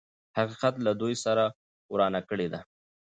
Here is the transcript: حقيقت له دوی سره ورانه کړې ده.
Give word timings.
حقيقت 0.37 0.75
له 0.85 0.91
دوی 1.01 1.13
سره 1.25 1.43
ورانه 1.93 2.21
کړې 2.29 2.47
ده. 2.53 2.59